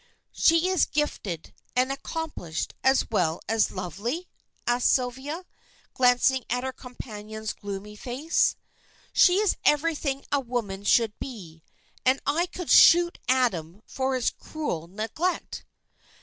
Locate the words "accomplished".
1.91-2.73